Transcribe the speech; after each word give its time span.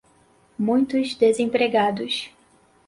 muitos 0.57 1.13
desempregados 1.13 2.31